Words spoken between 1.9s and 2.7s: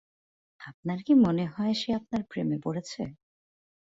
আপনার প্রেমে